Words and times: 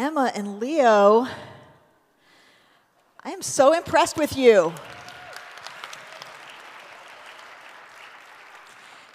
Emma 0.00 0.32
and 0.34 0.58
Leo, 0.58 1.26
I 3.22 3.32
am 3.32 3.42
so 3.42 3.74
impressed 3.74 4.16
with 4.16 4.34
you. 4.34 4.72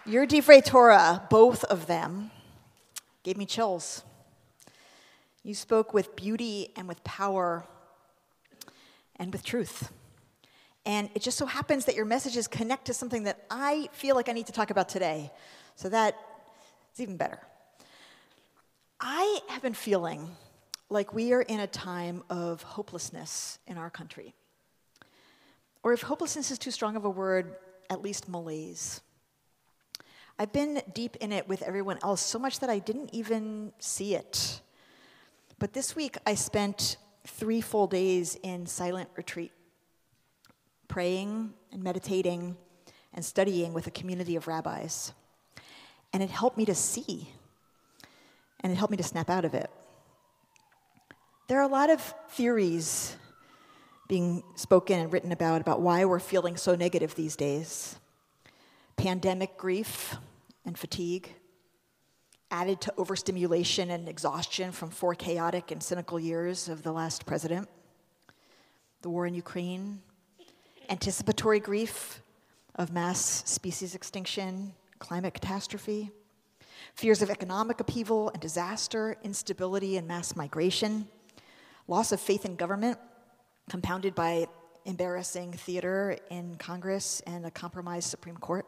Your 0.05 0.27
Divrei 0.27 0.63
Torah, 0.63 1.25
both 1.31 1.63
of 1.63 1.87
them, 1.87 2.29
gave 3.23 3.35
me 3.35 3.47
chills. 3.47 4.03
You 5.41 5.55
spoke 5.55 5.91
with 5.91 6.15
beauty 6.15 6.69
and 6.75 6.87
with 6.87 7.03
power 7.03 7.63
and 9.15 9.33
with 9.33 9.43
truth. 9.43 9.91
And 10.85 11.09
it 11.15 11.23
just 11.23 11.39
so 11.39 11.47
happens 11.47 11.85
that 11.85 11.95
your 11.95 12.05
messages 12.05 12.47
connect 12.47 12.85
to 12.85 12.93
something 12.93 13.23
that 13.23 13.43
I 13.49 13.89
feel 13.91 14.15
like 14.15 14.29
I 14.29 14.33
need 14.33 14.45
to 14.45 14.53
talk 14.53 14.69
about 14.69 14.87
today. 14.87 15.31
So 15.77 15.89
that 15.89 16.15
is 16.93 17.01
even 17.01 17.17
better. 17.17 17.39
I 19.01 19.39
have 19.47 19.63
been 19.63 19.73
feeling 19.73 20.29
like 20.95 21.13
we 21.13 21.33
are 21.33 21.41
in 21.41 21.59
a 21.59 21.67
time 21.67 22.23
of 22.29 22.63
hopelessness 22.63 23.59
in 23.67 23.77
our 23.77 23.89
country. 23.89 24.33
Or 25.83 25.91
if 25.91 26.01
hopelessness 26.01 26.51
is 26.51 26.57
too 26.57 26.71
strong 26.71 26.95
of 26.95 27.03
a 27.03 27.09
word, 27.09 27.57
at 27.89 28.01
least 28.01 28.29
malaise. 28.29 29.01
I've 30.39 30.53
been 30.53 30.81
deep 30.93 31.17
in 31.17 31.33
it 31.33 31.49
with 31.49 31.61
everyone 31.63 31.99
else, 32.01 32.21
so 32.21 32.39
much 32.39 32.59
that 32.61 32.69
I 32.69 32.79
didn't 32.79 33.09
even 33.13 33.73
see 33.77 34.15
it. 34.15 34.61
But 35.59 35.73
this 35.73 35.97
week 35.97 36.17
I 36.25 36.33
spent 36.33 36.95
three 37.27 37.59
full 37.59 37.87
days 37.87 38.37
in 38.41 38.65
silent 38.65 39.09
retreat, 39.17 39.51
praying 40.87 41.53
and 41.73 41.83
meditating 41.83 42.55
and 43.13 43.23
studying 43.23 43.73
with 43.73 43.85
a 43.85 43.91
community 43.91 44.37
of 44.37 44.47
rabbis. 44.47 45.11
And 46.13 46.23
it 46.23 46.29
helped 46.29 46.57
me 46.57 46.63
to 46.65 46.75
see, 46.75 47.29
and 48.61 48.71
it 48.71 48.75
helped 48.77 48.91
me 48.91 48.97
to 48.97 49.03
snap 49.03 49.29
out 49.29 49.43
of 49.43 49.53
it. 49.53 49.69
There 51.47 51.59
are 51.59 51.63
a 51.63 51.67
lot 51.67 51.91
of 51.91 52.01
theories 52.29 53.15
being 54.07 54.41
spoken 54.55 54.99
and 54.99 55.13
written 55.13 55.31
about 55.31 55.61
about 55.61 55.79
why 55.79 56.03
we're 56.03 56.19
feeling 56.19 56.57
so 56.57 56.73
negative 56.73 57.13
these 57.13 57.35
days. 57.35 57.97
Pandemic 58.97 59.55
grief 59.55 60.15
and 60.65 60.75
fatigue, 60.75 61.35
added 62.49 62.81
to 62.81 62.93
overstimulation 62.97 63.91
and 63.91 64.09
exhaustion 64.09 64.71
from 64.71 64.89
four 64.89 65.13
chaotic 65.13 65.69
and 65.69 65.83
cynical 65.83 66.19
years 66.19 66.67
of 66.67 66.81
the 66.81 66.91
last 66.91 67.27
president. 67.27 67.69
The 69.03 69.09
war 69.11 69.27
in 69.27 69.35
Ukraine, 69.35 70.01
anticipatory 70.89 71.59
grief 71.59 72.23
of 72.73 72.91
mass 72.91 73.43
species 73.45 73.93
extinction, 73.93 74.73
climate 74.97 75.35
catastrophe, 75.35 76.09
fears 76.95 77.21
of 77.21 77.29
economic 77.29 77.79
upheaval 77.79 78.29
and 78.29 78.41
disaster, 78.41 79.15
instability 79.23 79.97
and 79.97 80.07
mass 80.07 80.35
migration 80.35 81.07
loss 81.87 82.11
of 82.11 82.19
faith 82.19 82.45
in 82.45 82.55
government, 82.55 82.97
compounded 83.69 84.15
by 84.15 84.47
embarrassing 84.85 85.53
theater 85.53 86.17
in 86.29 86.55
Congress 86.55 87.21
and 87.21 87.45
a 87.45 87.51
compromised 87.51 88.09
Supreme 88.09 88.37
Court, 88.37 88.65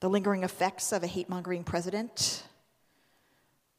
the 0.00 0.08
lingering 0.08 0.44
effects 0.44 0.92
of 0.92 1.02
a 1.02 1.06
hate 1.06 1.28
mongering 1.28 1.64
president, 1.64 2.44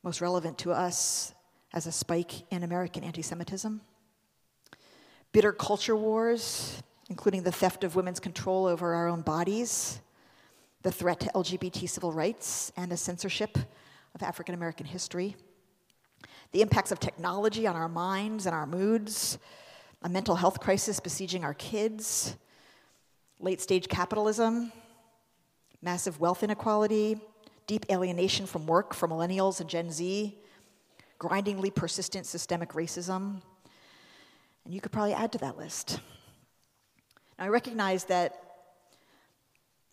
most 0.04 0.22
relevant 0.22 0.58
to 0.60 0.72
us 0.72 1.34
as 1.74 1.88
a 1.88 1.92
spike 1.92 2.52
in 2.52 2.64
American 2.64 3.04
anti 3.04 3.22
Semitism, 3.22 3.82
bitter 5.32 5.52
culture 5.52 5.96
wars, 5.96 6.82
including 7.10 7.44
the 7.44 7.52
theft 7.52 7.84
of 7.84 7.96
women's 7.96 8.20
control 8.20 8.66
over 8.66 8.94
our 8.94 9.08
own 9.08 9.22
bodies, 9.22 10.00
the 10.84 10.92
threat 10.92 11.20
to 11.20 11.28
LGBT 11.36 11.88
civil 11.88 12.12
rights, 12.12 12.72
and 12.76 12.92
the 12.92 12.98
censorship 12.98 13.58
of 14.16 14.24
African 14.24 14.56
American 14.56 14.86
history 14.86 15.36
the 16.52 16.62
impacts 16.62 16.92
of 16.92 17.00
technology 17.00 17.66
on 17.66 17.76
our 17.76 17.90
minds 17.90 18.46
and 18.46 18.54
our 18.54 18.66
moods, 18.66 19.38
a 20.02 20.10
mental 20.10 20.36
health 20.36 20.60
crisis 20.60 21.00
besieging 21.00 21.44
our 21.44 21.54
kids, 21.54 22.36
late 23.40 23.62
stage 23.62 23.88
capitalism, 23.88 24.72
massive 25.82 26.20
wealth 26.20 26.44
inequality, 26.44 27.18
deep 27.68 27.86
alienation 27.90 28.46
from 28.46 28.68
work 28.68 28.94
for 28.94 29.08
millennials 29.08 29.62
and 29.62 29.70
Gen 29.70 29.92
Z, 29.92 30.38
grindingly 31.20 31.72
persistent 31.72 32.26
systemic 32.26 32.74
racism. 32.74 33.42
And 34.66 34.74
you 34.74 34.82
could 34.82 34.92
probably 34.92 35.14
add 35.14 35.32
to 35.32 35.38
that 35.40 35.58
list. 35.58 36.00
Now, 37.40 37.46
I 37.46 37.48
recognize 37.48 38.04
that 38.06 38.38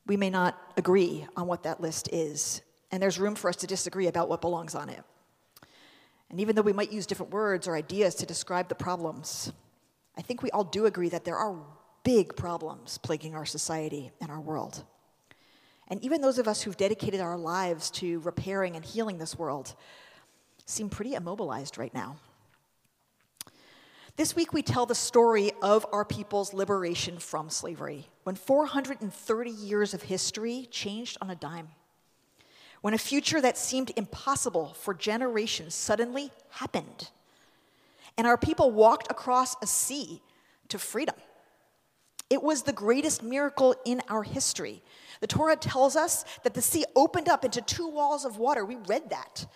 we 0.07 0.17
may 0.17 0.31
not 0.31 0.59
agree 0.77 1.27
on 1.37 1.47
what 1.47 1.63
that 1.63 1.81
list 1.81 2.09
is, 2.13 2.63
and 2.91 3.03
there's 3.03 3.19
room 3.19 3.35
for 3.35 3.49
us 3.49 3.57
to 3.57 3.67
disagree 3.67 4.07
about 4.07 4.29
what 4.29 4.41
belongs 4.41 4.75
on 4.75 4.89
it. 4.89 5.05
And 6.31 6.41
even 6.41 6.55
though 6.55 6.63
we 6.63 6.73
might 6.73 6.93
use 6.93 7.07
different 7.07 7.33
words 7.33 7.67
or 7.67 7.75
ideas 7.75 8.15
to 8.17 8.27
describe 8.27 8.69
the 8.69 8.75
problems, 8.75 9.53
I 10.17 10.23
think 10.23 10.43
we 10.43 10.51
all 10.51 10.65
do 10.65 10.87
agree 10.87 11.09
that 11.09 11.25
there 11.25 11.37
are 11.37 11.57
big 12.05 12.37
problems 12.37 12.99
plaguing 12.99 13.35
our 13.35 13.47
society 13.47 14.11
and 14.21 14.31
our 14.31 14.41
world. 14.41 14.85
And 15.89 16.03
even 16.05 16.21
those 16.21 16.39
of 16.39 16.47
us 16.47 16.63
who've 16.63 16.77
dedicated 16.77 17.21
our 17.21 17.39
lives 17.39 17.91
to 17.93 18.21
repairing 18.21 18.77
and 18.77 18.85
healing 18.85 19.19
this 19.19 19.39
world 19.39 19.75
seem 20.67 20.91
pretty 20.91 21.15
immobilized 21.15 21.79
right 21.79 21.95
now. 21.95 22.17
This 24.17 24.35
week, 24.35 24.53
we 24.53 24.63
tell 24.63 24.85
the 24.85 24.97
story 24.97 25.53
of 25.63 25.87
our 25.93 26.05
people's 26.05 26.53
liberation 26.53 27.19
from 27.19 27.49
slavery, 27.49 28.09
when 28.25 28.35
430 28.35 29.51
years 29.51 29.95
of 29.95 30.03
history 30.03 30.67
changed 30.73 31.17
on 31.23 31.31
a 31.31 31.37
dime 31.37 31.69
when 32.81 32.95
a 32.95 32.99
future 32.99 33.41
that 33.41 33.59
seemed 33.59 33.93
impossible 33.97 34.75
for 34.75 34.95
generations 34.95 35.75
suddenly 35.75 36.31
happened. 36.51 37.11
And 38.17 38.27
our 38.27 38.37
people 38.37 38.71
walked 38.71 39.11
across 39.11 39.57
a 39.63 39.67
sea 39.67 40.21
to 40.69 40.79
freedom. 40.79 41.15
It 42.31 42.43
was 42.43 42.63
the 42.63 42.73
greatest 42.73 43.23
miracle 43.23 43.75
in 43.87 44.03
our 44.09 44.23
history. 44.23 44.83
The 45.21 45.27
Torah 45.27 45.57
tells 45.57 45.97
us 45.97 46.25
that 46.43 46.55
the 46.55 46.63
sea 46.63 46.85
opened 46.95 47.29
up 47.29 47.45
into 47.45 47.63
two 47.63 47.89
walls 47.89 48.25
of 48.25 48.37
water. 48.37 48.65
We 48.65 48.77
read 48.77 49.11
that 49.11 49.47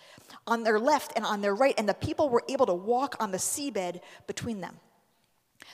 on 0.47 0.63
their 0.63 0.79
left 0.79 1.13
and 1.15 1.23
on 1.23 1.41
their 1.41 1.55
right, 1.55 1.75
and 1.77 1.87
the 1.87 1.93
people 1.93 2.29
were 2.29 2.43
able 2.49 2.65
to 2.65 2.73
walk 2.73 3.15
on 3.19 3.31
the 3.31 3.37
seabed 3.37 4.01
between 4.27 4.59
them. 4.59 4.77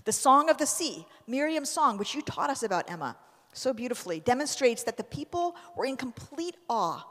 The 0.04 0.12
Song 0.12 0.50
of 0.50 0.58
the 0.58 0.66
Sea, 0.66 1.06
Miriam's 1.26 1.70
song, 1.70 1.98
which 1.98 2.14
you 2.14 2.22
taught 2.22 2.50
us 2.50 2.64
about, 2.64 2.90
Emma, 2.90 3.18
so 3.54 3.74
beautifully, 3.74 4.20
demonstrates 4.20 4.84
that 4.84 4.98
the 4.98 5.04
people 5.04 5.56
were 5.76 5.86
in 5.86 5.98
complete 5.98 6.56
awe 6.70 7.06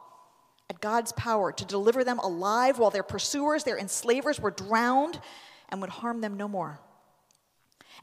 at 0.70 0.80
God's 0.80 1.12
power 1.12 1.52
to 1.52 1.64
deliver 1.64 2.04
them 2.04 2.18
alive 2.18 2.78
while 2.78 2.90
their 2.90 3.02
pursuers, 3.02 3.64
their 3.64 3.78
enslavers, 3.78 4.38
were 4.38 4.50
drowned 4.50 5.20
and 5.68 5.80
would 5.80 5.90
harm 5.90 6.20
them 6.20 6.36
no 6.36 6.48
more. 6.48 6.80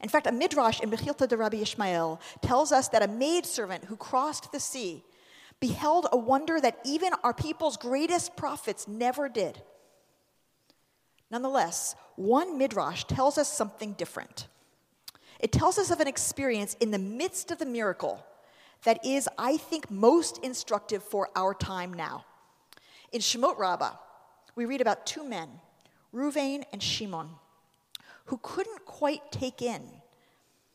In 0.02 0.08
fact, 0.08 0.26
a 0.26 0.32
midrash 0.32 0.80
in 0.80 0.90
Mechilta 0.90 1.26
de 1.26 1.36
Rabbi 1.36 1.58
Ishmael 1.58 2.20
tells 2.42 2.72
us 2.72 2.88
that 2.88 3.02
a 3.02 3.08
maidservant 3.08 3.84
who 3.84 3.96
crossed 3.96 4.52
the 4.52 4.60
sea 4.60 5.04
beheld 5.60 6.06
a 6.12 6.18
wonder 6.18 6.60
that 6.60 6.80
even 6.84 7.12
our 7.24 7.32
people's 7.32 7.76
greatest 7.76 8.36
prophets 8.36 8.86
never 8.86 9.28
did. 9.28 9.62
Nonetheless, 11.30 11.94
one 12.16 12.58
midrash 12.58 13.04
tells 13.04 13.38
us 13.38 13.50
something 13.50 13.94
different. 13.94 14.48
It 15.40 15.52
tells 15.52 15.78
us 15.78 15.90
of 15.90 16.00
an 16.00 16.08
experience 16.08 16.76
in 16.80 16.90
the 16.90 16.98
midst 16.98 17.50
of 17.50 17.58
the 17.58 17.66
miracle 17.66 18.24
that 18.84 19.04
is, 19.04 19.28
I 19.38 19.56
think, 19.56 19.90
most 19.90 20.38
instructive 20.38 21.02
for 21.02 21.28
our 21.34 21.54
time 21.54 21.92
now. 21.92 22.24
In 23.12 23.20
Shemot 23.20 23.58
Rabbah, 23.58 23.92
we 24.54 24.64
read 24.64 24.80
about 24.80 25.06
two 25.06 25.24
men, 25.24 25.48
Reuven 26.12 26.64
and 26.72 26.82
Shimon, 26.82 27.28
who 28.26 28.38
couldn't 28.42 28.84
quite 28.84 29.30
take 29.30 29.62
in 29.62 29.82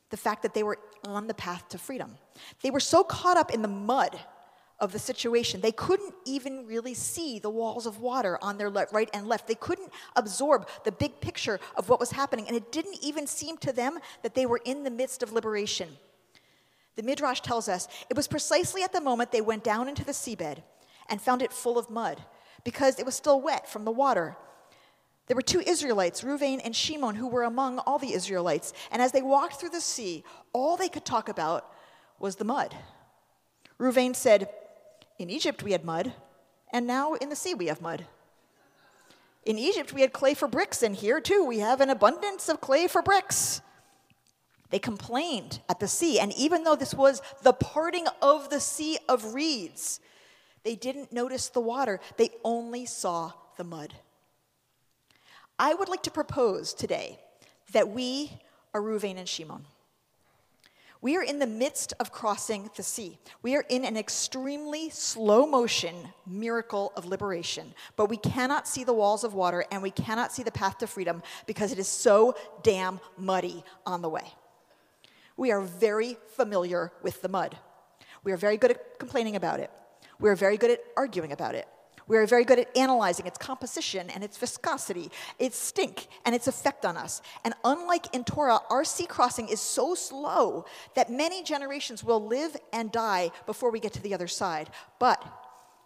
the 0.09 0.17
fact 0.17 0.43
that 0.43 0.53
they 0.53 0.63
were 0.63 0.77
on 1.05 1.27
the 1.27 1.33
path 1.33 1.67
to 1.69 1.77
freedom. 1.77 2.17
They 2.61 2.71
were 2.71 2.79
so 2.79 3.03
caught 3.03 3.37
up 3.37 3.53
in 3.53 3.61
the 3.61 3.67
mud 3.67 4.19
of 4.79 4.91
the 4.91 4.99
situation, 4.99 5.61
they 5.61 5.71
couldn't 5.71 6.13
even 6.25 6.65
really 6.65 6.95
see 6.95 7.37
the 7.37 7.51
walls 7.51 7.85
of 7.85 7.99
water 7.99 8.39
on 8.41 8.57
their 8.57 8.69
le- 8.69 8.87
right 8.91 9.09
and 9.13 9.27
left. 9.27 9.47
They 9.47 9.53
couldn't 9.53 9.91
absorb 10.15 10.67
the 10.83 10.91
big 10.91 11.21
picture 11.21 11.59
of 11.75 11.87
what 11.87 11.99
was 11.99 12.09
happening, 12.09 12.47
and 12.47 12.57
it 12.57 12.71
didn't 12.71 12.97
even 12.99 13.27
seem 13.27 13.57
to 13.57 13.71
them 13.71 13.99
that 14.23 14.33
they 14.33 14.47
were 14.47 14.59
in 14.65 14.83
the 14.83 14.89
midst 14.89 15.21
of 15.21 15.31
liberation. 15.31 15.87
The 16.95 17.03
Midrash 17.03 17.41
tells 17.41 17.69
us 17.69 17.87
it 18.09 18.17
was 18.17 18.27
precisely 18.27 18.81
at 18.81 18.91
the 18.91 19.01
moment 19.01 19.31
they 19.31 19.39
went 19.39 19.63
down 19.63 19.87
into 19.87 20.03
the 20.03 20.13
seabed 20.13 20.63
and 21.11 21.21
found 21.21 21.43
it 21.43 21.53
full 21.53 21.77
of 21.77 21.89
mud 21.89 22.23
because 22.63 22.97
it 22.97 23.05
was 23.05 23.13
still 23.13 23.39
wet 23.39 23.69
from 23.69 23.85
the 23.85 23.91
water. 23.91 24.35
There 25.27 25.35
were 25.35 25.41
two 25.41 25.59
Israelites, 25.59 26.21
Reuven 26.21 26.61
and 26.63 26.75
Shimon, 26.75 27.15
who 27.15 27.27
were 27.27 27.43
among 27.43 27.79
all 27.79 27.99
the 27.99 28.13
Israelites. 28.13 28.73
And 28.91 29.01
as 29.01 29.11
they 29.11 29.21
walked 29.21 29.59
through 29.59 29.69
the 29.69 29.81
sea, 29.81 30.23
all 30.53 30.77
they 30.77 30.89
could 30.89 31.05
talk 31.05 31.29
about 31.29 31.71
was 32.19 32.37
the 32.37 32.45
mud. 32.45 32.75
Reuven 33.79 34.15
said, 34.15 34.49
In 35.19 35.29
Egypt 35.29 35.63
we 35.63 35.73
had 35.73 35.85
mud, 35.85 36.13
and 36.71 36.87
now 36.87 37.13
in 37.13 37.29
the 37.29 37.35
sea 37.35 37.53
we 37.53 37.67
have 37.67 37.81
mud. 37.81 38.05
In 39.43 39.57
Egypt 39.57 39.93
we 39.93 40.01
had 40.01 40.13
clay 40.13 40.33
for 40.33 40.47
bricks, 40.47 40.83
and 40.83 40.95
here 40.95 41.19
too 41.19 41.43
we 41.43 41.59
have 41.59 41.81
an 41.81 41.89
abundance 41.89 42.47
of 42.47 42.61
clay 42.61 42.87
for 42.87 43.01
bricks. 43.01 43.61
They 44.69 44.79
complained 44.79 45.59
at 45.67 45.79
the 45.79 45.87
sea, 45.87 46.19
and 46.19 46.31
even 46.33 46.63
though 46.63 46.75
this 46.75 46.93
was 46.93 47.21
the 47.41 47.53
parting 47.53 48.05
of 48.21 48.49
the 48.49 48.59
sea 48.59 48.97
of 49.09 49.33
reeds, 49.33 49.99
they 50.63 50.75
didn't 50.75 51.11
notice 51.11 51.49
the 51.49 51.61
water, 51.61 51.99
they 52.17 52.29
only 52.43 52.85
saw 52.85 53.33
the 53.57 53.63
mud. 53.63 53.93
I 55.57 55.73
would 55.73 55.89
like 55.89 56.03
to 56.03 56.11
propose 56.11 56.73
today 56.73 57.19
that 57.71 57.89
we 57.89 58.31
are 58.73 58.81
Reuven 58.81 59.17
and 59.17 59.27
Shimon. 59.27 59.65
We 61.01 61.17
are 61.17 61.23
in 61.23 61.39
the 61.39 61.47
midst 61.47 61.93
of 61.99 62.11
crossing 62.11 62.69
the 62.75 62.83
sea. 62.83 63.17
We 63.41 63.55
are 63.55 63.65
in 63.69 63.85
an 63.85 63.97
extremely 63.97 64.91
slow 64.91 65.47
motion 65.47 65.95
miracle 66.27 66.93
of 66.95 67.05
liberation, 67.05 67.73
but 67.95 68.07
we 68.07 68.17
cannot 68.17 68.67
see 68.67 68.83
the 68.83 68.93
walls 68.93 69.23
of 69.23 69.33
water 69.33 69.65
and 69.71 69.81
we 69.81 69.89
cannot 69.89 70.31
see 70.31 70.43
the 70.43 70.51
path 70.51 70.77
to 70.77 70.87
freedom 70.87 71.23
because 71.47 71.71
it 71.71 71.79
is 71.79 71.87
so 71.87 72.35
damn 72.61 72.99
muddy 73.17 73.63
on 73.83 74.03
the 74.03 74.09
way. 74.09 74.31
We 75.37 75.51
are 75.51 75.61
very 75.61 76.17
familiar 76.35 76.91
with 77.01 77.23
the 77.23 77.29
mud. 77.29 77.57
We 78.23 78.31
are 78.31 78.37
very 78.37 78.57
good 78.57 78.71
at 78.71 78.99
complaining 78.99 79.35
about 79.35 79.59
it. 79.59 79.71
We 80.21 80.29
are 80.29 80.35
very 80.35 80.55
good 80.55 80.71
at 80.71 80.83
arguing 80.95 81.31
about 81.31 81.55
it. 81.55 81.67
We 82.07 82.17
are 82.17 82.25
very 82.25 82.45
good 82.45 82.59
at 82.59 82.75
analyzing 82.77 83.25
its 83.25 83.37
composition 83.37 84.09
and 84.09 84.23
its 84.23 84.37
viscosity, 84.37 85.11
its 85.39 85.57
stink, 85.57 86.07
and 86.25 86.35
its 86.35 86.47
effect 86.47 86.85
on 86.85 86.97
us. 86.97 87.21
And 87.43 87.53
unlike 87.63 88.13
in 88.13 88.23
Torah, 88.23 88.59
our 88.69 88.83
sea 88.83 89.05
crossing 89.05 89.47
is 89.49 89.61
so 89.61 89.95
slow 89.95 90.65
that 90.95 91.09
many 91.09 91.41
generations 91.41 92.03
will 92.03 92.25
live 92.25 92.55
and 92.73 92.91
die 92.91 93.31
before 93.45 93.71
we 93.71 93.79
get 93.79 93.93
to 93.93 94.01
the 94.01 94.13
other 94.13 94.27
side. 94.27 94.69
But 94.99 95.23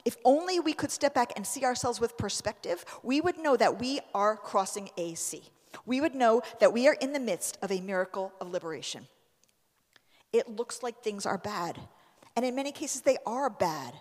if 0.04 0.18
only 0.26 0.60
we 0.60 0.74
could 0.74 0.92
step 0.92 1.14
back 1.14 1.34
and 1.36 1.46
see 1.46 1.64
ourselves 1.64 2.00
with 2.00 2.18
perspective, 2.18 2.86
we 3.04 3.22
would 3.22 3.38
know 3.38 3.56
that 3.58 3.80
we 3.80 4.00
are 4.14 4.36
crossing 4.36 4.90
a 4.98 5.16
sea. 5.16 5.44
We 5.86 6.02
would 6.02 6.16
know 6.16 6.42
that 6.60 6.74
we 6.74 6.88
are 6.88 6.94
in 6.94 7.14
the 7.14 7.20
midst 7.20 7.58
of 7.62 7.72
a 7.72 7.82
miracle 7.82 8.34
of 8.42 8.50
liberation. 8.50 9.08
It 10.34 10.50
looks 10.50 10.82
like 10.82 11.04
things 11.04 11.26
are 11.26 11.38
bad. 11.38 11.80
And 12.36 12.46
in 12.46 12.56
many 12.56 12.72
cases, 12.72 13.02
they 13.02 13.18
are 13.26 13.50
bad. 13.50 13.94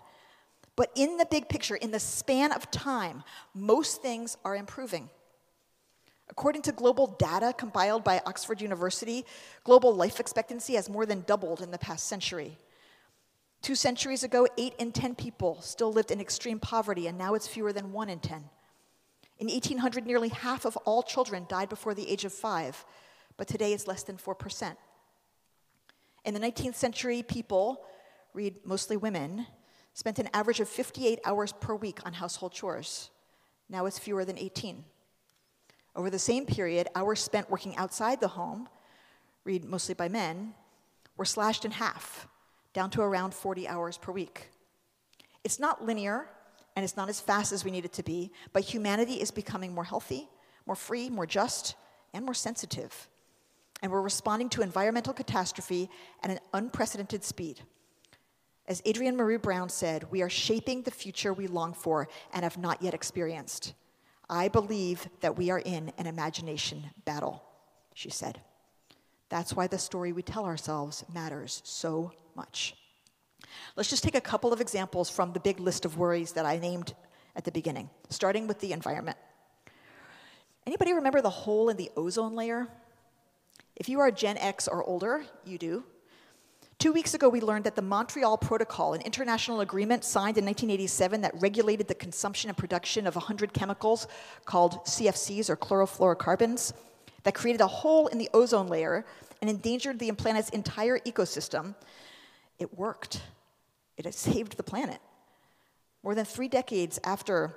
But 0.75 0.91
in 0.95 1.17
the 1.17 1.25
big 1.25 1.47
picture, 1.47 1.75
in 1.75 1.91
the 1.91 1.99
span 1.99 2.51
of 2.51 2.69
time, 2.69 3.23
most 3.53 4.01
things 4.01 4.37
are 4.43 4.55
improving. 4.55 5.09
According 6.29 6.63
to 6.63 6.71
global 6.71 7.07
data 7.07 7.53
compiled 7.57 8.03
by 8.03 8.21
Oxford 8.25 8.61
University, 8.61 9.25
global 9.63 9.95
life 9.95 10.19
expectancy 10.19 10.73
has 10.73 10.89
more 10.89 11.05
than 11.05 11.21
doubled 11.21 11.61
in 11.61 11.71
the 11.71 11.77
past 11.77 12.07
century. 12.07 12.57
Two 13.61 13.75
centuries 13.75 14.23
ago, 14.23 14.47
8 14.57 14.73
in 14.79 14.91
10 14.91 15.15
people 15.15 15.61
still 15.61 15.93
lived 15.93 16.11
in 16.11 16.19
extreme 16.19 16.59
poverty, 16.59 17.07
and 17.07 17.17
now 17.17 17.35
it's 17.35 17.47
fewer 17.47 17.71
than 17.71 17.91
1 17.91 18.09
in 18.09 18.19
10. 18.19 18.43
In 19.37 19.47
1800, 19.47 20.05
nearly 20.05 20.29
half 20.29 20.65
of 20.65 20.77
all 20.77 21.03
children 21.03 21.45
died 21.47 21.69
before 21.69 21.93
the 21.93 22.09
age 22.09 22.25
of 22.25 22.33
five, 22.33 22.85
but 23.37 23.47
today 23.47 23.73
it's 23.73 23.87
less 23.87 24.03
than 24.03 24.17
4%. 24.17 24.75
In 26.23 26.33
the 26.33 26.39
19th 26.39 26.75
century, 26.75 27.21
people, 27.21 27.85
read 28.33 28.55
mostly 28.65 28.97
women, 28.97 29.45
spent 29.95 30.19
an 30.19 30.29
average 30.33 30.59
of 30.59 30.67
58 30.67 31.19
hours 31.25 31.53
per 31.53 31.73
week 31.73 31.99
on 32.05 32.13
household 32.13 32.51
chores. 32.51 33.09
Now 33.69 33.85
it's 33.85 33.97
fewer 33.97 34.25
than 34.25 34.37
18. 34.37 34.83
Over 35.95 36.09
the 36.09 36.19
same 36.19 36.45
period, 36.45 36.89
hours 36.93 37.21
spent 37.21 37.49
working 37.49 37.75
outside 37.77 38.19
the 38.19 38.27
home, 38.27 38.67
read 39.45 39.63
mostly 39.63 39.95
by 39.95 40.09
men, 40.09 40.53
were 41.15 41.23
slashed 41.23 41.63
in 41.63 41.71
half, 41.71 42.27
down 42.73 42.89
to 42.91 43.01
around 43.01 43.33
40 43.33 43.69
hours 43.69 43.97
per 43.97 44.11
week. 44.11 44.49
It's 45.45 45.61
not 45.61 45.85
linear, 45.85 46.27
and 46.75 46.83
it's 46.83 46.97
not 46.97 47.07
as 47.07 47.21
fast 47.21 47.53
as 47.53 47.63
we 47.63 47.71
need 47.71 47.85
it 47.85 47.93
to 47.93 48.03
be, 48.03 48.33
but 48.51 48.63
humanity 48.63 49.21
is 49.21 49.31
becoming 49.31 49.73
more 49.73 49.85
healthy, 49.85 50.27
more 50.65 50.75
free, 50.75 51.09
more 51.09 51.25
just, 51.25 51.75
and 52.13 52.25
more 52.25 52.33
sensitive. 52.33 53.07
And 53.81 53.89
we're 53.89 54.01
responding 54.01 54.49
to 54.49 54.61
environmental 54.61 55.13
catastrophe 55.13 55.89
at 56.21 56.31
an 56.31 56.39
unprecedented 56.53 57.23
speed. 57.23 57.61
As 58.67 58.81
Adrienne 58.87 59.15
Maree 59.15 59.41
Brown 59.41 59.69
said, 59.69 60.11
we 60.11 60.23
are 60.23 60.29
shaping 60.29 60.81
the 60.81 60.91
future 60.91 61.33
we 61.33 61.45
long 61.45 61.73
for 61.73 62.07
and 62.33 62.43
have 62.43 62.57
not 62.57 62.81
yet 62.81 62.95
experienced. 62.95 63.73
I 64.27 64.47
believe 64.47 65.07
that 65.21 65.37
we 65.37 65.51
are 65.51 65.59
in 65.59 65.91
an 65.99 66.07
imagination 66.07 66.83
battle, 67.05 67.43
she 67.93 68.09
said. 68.09 68.41
That's 69.29 69.53
why 69.53 69.67
the 69.67 69.77
story 69.77 70.13
we 70.13 70.23
tell 70.23 70.45
ourselves 70.45 71.05
matters 71.13 71.61
so 71.63 72.11
much. 72.35 72.75
Let's 73.75 73.89
just 73.89 74.03
take 74.03 74.15
a 74.15 74.21
couple 74.21 74.51
of 74.51 74.61
examples 74.61 75.11
from 75.11 75.33
the 75.33 75.39
big 75.39 75.59
list 75.59 75.85
of 75.85 75.97
worries 75.97 76.31
that 76.31 76.45
I 76.45 76.57
named 76.57 76.95
at 77.35 77.43
the 77.43 77.51
beginning, 77.51 77.89
starting 78.09 78.47
with 78.47 78.59
the 78.59 78.71
environment. 78.71 79.17
Anybody 80.65 80.93
remember 80.93 81.21
the 81.21 81.29
hole 81.29 81.69
in 81.69 81.77
the 81.77 81.91
ozone 81.95 82.33
layer? 82.33 82.67
If 83.75 83.89
you 83.89 83.99
are 83.99 84.09
Gen 84.09 84.37
X 84.37 84.67
or 84.67 84.83
older, 84.83 85.23
you 85.45 85.59
do. 85.59 85.83
Two 86.77 86.91
weeks 86.91 87.13
ago, 87.13 87.29
we 87.29 87.39
learned 87.39 87.63
that 87.63 87.75
the 87.75 87.81
Montreal 87.81 88.37
Protocol, 88.37 88.93
an 88.93 89.01
international 89.01 89.61
agreement 89.61 90.03
signed 90.03 90.37
in 90.37 90.45
1987 90.45 91.21
that 91.21 91.33
regulated 91.41 91.87
the 91.87 91.95
consumption 91.95 92.49
and 92.49 92.57
production 92.57 93.07
of 93.07 93.15
100 93.15 93.53
chemicals 93.53 94.07
called 94.43 94.83
CFCs 94.85 95.49
or 95.49 95.55
chlorofluorocarbons, 95.55 96.73
that 97.23 97.33
created 97.33 97.61
a 97.61 97.67
hole 97.67 98.07
in 98.07 98.17
the 98.17 98.29
ozone 98.33 98.67
layer 98.67 99.05
and 99.41 99.49
endangered 99.49 99.99
the 99.99 100.11
planet's 100.11 100.49
entire 100.49 100.99
ecosystem, 100.99 101.75
it 102.59 102.77
worked. 102.77 103.21
It 103.97 104.13
saved 104.13 104.57
the 104.57 104.63
planet. 104.63 104.99
More 106.03 106.13
than 106.13 106.25
three 106.25 106.49
decades 106.49 106.99
after 107.03 107.55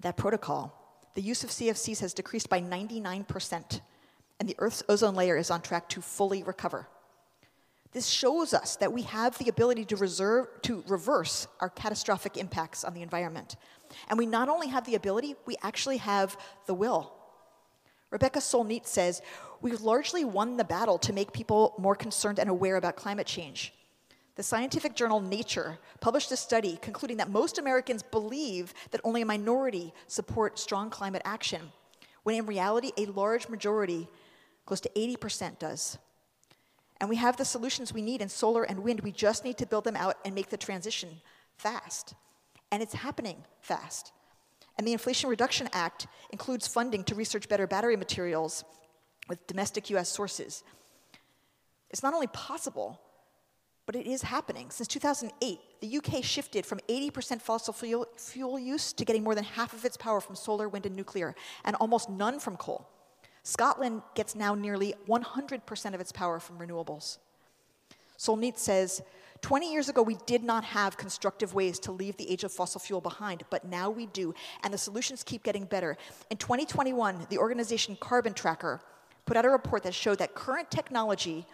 that 0.00 0.16
protocol, 0.16 0.72
the 1.14 1.22
use 1.22 1.44
of 1.44 1.50
CFCs 1.50 2.00
has 2.00 2.14
decreased 2.14 2.48
by 2.48 2.60
99%, 2.60 3.80
and 4.40 4.48
the 4.48 4.56
Earth's 4.58 4.82
ozone 4.88 5.14
layer 5.14 5.36
is 5.36 5.50
on 5.50 5.60
track 5.60 5.88
to 5.90 6.00
fully 6.00 6.42
recover. 6.42 6.88
This 7.94 8.08
shows 8.08 8.52
us 8.52 8.74
that 8.76 8.92
we 8.92 9.02
have 9.02 9.38
the 9.38 9.48
ability 9.48 9.84
to, 9.86 9.96
reserve, 9.96 10.48
to 10.62 10.82
reverse 10.88 11.46
our 11.60 11.70
catastrophic 11.70 12.36
impacts 12.36 12.82
on 12.82 12.92
the 12.92 13.02
environment. 13.02 13.54
And 14.08 14.18
we 14.18 14.26
not 14.26 14.48
only 14.48 14.66
have 14.66 14.84
the 14.84 14.96
ability, 14.96 15.36
we 15.46 15.56
actually 15.62 15.98
have 15.98 16.36
the 16.66 16.74
will. 16.74 17.14
Rebecca 18.10 18.40
Solnit 18.40 18.86
says, 18.86 19.22
We've 19.60 19.80
largely 19.80 20.24
won 20.24 20.56
the 20.56 20.64
battle 20.64 20.98
to 20.98 21.12
make 21.12 21.32
people 21.32 21.74
more 21.78 21.94
concerned 21.94 22.40
and 22.40 22.50
aware 22.50 22.76
about 22.76 22.96
climate 22.96 23.28
change. 23.28 23.72
The 24.34 24.42
scientific 24.42 24.96
journal 24.96 25.20
Nature 25.20 25.78
published 26.00 26.32
a 26.32 26.36
study 26.36 26.78
concluding 26.82 27.18
that 27.18 27.30
most 27.30 27.58
Americans 27.58 28.02
believe 28.02 28.74
that 28.90 29.00
only 29.04 29.22
a 29.22 29.26
minority 29.26 29.94
support 30.08 30.58
strong 30.58 30.90
climate 30.90 31.22
action, 31.24 31.70
when 32.24 32.34
in 32.34 32.46
reality, 32.46 32.90
a 32.96 33.06
large 33.06 33.48
majority, 33.48 34.08
close 34.66 34.80
to 34.80 34.90
80%, 34.96 35.60
does. 35.60 35.98
And 37.04 37.10
we 37.10 37.16
have 37.16 37.36
the 37.36 37.44
solutions 37.44 37.92
we 37.92 38.00
need 38.00 38.22
in 38.22 38.30
solar 38.30 38.62
and 38.62 38.82
wind. 38.82 39.00
We 39.00 39.12
just 39.12 39.44
need 39.44 39.58
to 39.58 39.66
build 39.66 39.84
them 39.84 39.94
out 39.94 40.16
and 40.24 40.34
make 40.34 40.48
the 40.48 40.56
transition 40.56 41.20
fast. 41.58 42.14
And 42.72 42.82
it's 42.82 42.94
happening 42.94 43.44
fast. 43.60 44.12
And 44.78 44.86
the 44.88 44.94
Inflation 44.94 45.28
Reduction 45.28 45.68
Act 45.74 46.06
includes 46.30 46.66
funding 46.66 47.04
to 47.04 47.14
research 47.14 47.46
better 47.46 47.66
battery 47.66 47.94
materials 47.94 48.64
with 49.28 49.46
domestic 49.46 49.90
US 49.90 50.08
sources. 50.08 50.64
It's 51.90 52.02
not 52.02 52.14
only 52.14 52.28
possible, 52.28 52.98
but 53.84 53.96
it 53.96 54.06
is 54.06 54.22
happening. 54.22 54.70
Since 54.70 54.88
2008, 54.88 55.58
the 55.82 55.98
UK 55.98 56.24
shifted 56.24 56.64
from 56.64 56.80
80% 56.88 57.42
fossil 57.42 57.74
fuel, 57.74 58.06
fuel 58.16 58.58
use 58.58 58.94
to 58.94 59.04
getting 59.04 59.22
more 59.22 59.34
than 59.34 59.44
half 59.44 59.74
of 59.74 59.84
its 59.84 59.98
power 59.98 60.22
from 60.22 60.36
solar, 60.36 60.70
wind, 60.70 60.86
and 60.86 60.96
nuclear, 60.96 61.34
and 61.66 61.76
almost 61.76 62.08
none 62.08 62.40
from 62.40 62.56
coal. 62.56 62.88
Scotland 63.44 64.02
gets 64.14 64.34
now 64.34 64.54
nearly 64.54 64.94
100% 65.06 65.94
of 65.94 66.00
its 66.00 66.10
power 66.10 66.40
from 66.40 66.58
renewables. 66.58 67.18
Solnit 68.18 68.56
says, 68.56 69.02
20 69.42 69.70
years 69.70 69.90
ago, 69.90 70.00
we 70.00 70.16
did 70.24 70.42
not 70.42 70.64
have 70.64 70.96
constructive 70.96 71.52
ways 71.52 71.78
to 71.80 71.92
leave 71.92 72.16
the 72.16 72.30
age 72.30 72.44
of 72.44 72.52
fossil 72.52 72.80
fuel 72.80 73.02
behind, 73.02 73.42
but 73.50 73.66
now 73.66 73.90
we 73.90 74.06
do, 74.06 74.34
and 74.62 74.72
the 74.72 74.78
solutions 74.78 75.22
keep 75.22 75.42
getting 75.42 75.66
better. 75.66 75.98
In 76.30 76.38
2021, 76.38 77.26
the 77.28 77.36
organization 77.36 77.98
Carbon 78.00 78.32
Tracker 78.32 78.80
put 79.26 79.36
out 79.36 79.44
a 79.44 79.50
report 79.50 79.82
that 79.82 79.94
showed 79.94 80.18
that 80.18 80.34
current 80.34 80.70
technology 80.70 81.44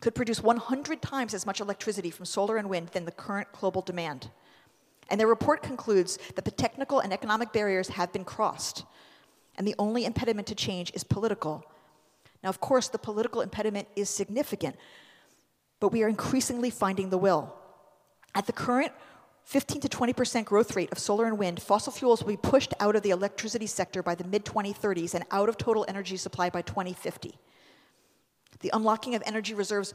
could 0.00 0.16
produce 0.16 0.42
100 0.42 1.00
times 1.00 1.34
as 1.34 1.46
much 1.46 1.60
electricity 1.60 2.10
from 2.10 2.24
solar 2.24 2.56
and 2.56 2.68
wind 2.68 2.88
than 2.88 3.04
the 3.04 3.12
current 3.12 3.46
global 3.52 3.80
demand. 3.80 4.28
And 5.08 5.20
their 5.20 5.28
report 5.28 5.62
concludes 5.62 6.18
that 6.34 6.44
the 6.44 6.50
technical 6.50 6.98
and 6.98 7.12
economic 7.12 7.52
barriers 7.52 7.88
have 7.88 8.12
been 8.12 8.24
crossed 8.24 8.84
and 9.56 9.66
the 9.66 9.74
only 9.78 10.04
impediment 10.04 10.46
to 10.48 10.54
change 10.54 10.90
is 10.94 11.04
political. 11.04 11.64
Now, 12.42 12.50
of 12.50 12.60
course, 12.60 12.88
the 12.88 12.98
political 12.98 13.40
impediment 13.40 13.88
is 13.96 14.08
significant, 14.08 14.76
but 15.80 15.92
we 15.92 16.02
are 16.02 16.08
increasingly 16.08 16.70
finding 16.70 17.10
the 17.10 17.18
will. 17.18 17.54
At 18.34 18.46
the 18.46 18.52
current 18.52 18.92
15 19.44 19.82
to 19.82 19.88
20% 19.88 20.44
growth 20.44 20.74
rate 20.74 20.90
of 20.90 20.98
solar 20.98 21.26
and 21.26 21.38
wind, 21.38 21.60
fossil 21.60 21.92
fuels 21.92 22.22
will 22.22 22.32
be 22.32 22.36
pushed 22.36 22.72
out 22.80 22.96
of 22.96 23.02
the 23.02 23.10
electricity 23.10 23.66
sector 23.66 24.02
by 24.02 24.14
the 24.14 24.24
mid 24.24 24.44
2030s 24.44 25.14
and 25.14 25.24
out 25.30 25.48
of 25.48 25.56
total 25.56 25.84
energy 25.88 26.16
supply 26.16 26.50
by 26.50 26.62
2050. 26.62 27.38
The 28.60 28.70
unlocking 28.72 29.14
of 29.14 29.22
energy 29.26 29.54
reserves 29.54 29.94